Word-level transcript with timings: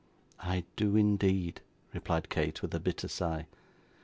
'I 0.39 0.63
do 0.75 0.95
indeed,' 0.95 1.61
replied 1.93 2.29
Kate, 2.31 2.63
with 2.63 2.73
a 2.73 2.79
bitter 2.79 3.07
sigh. 3.07 3.45